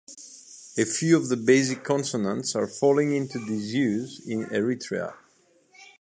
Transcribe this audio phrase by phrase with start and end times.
[0.79, 5.13] A few of the basic consonants are falling into disuse in Eritrea.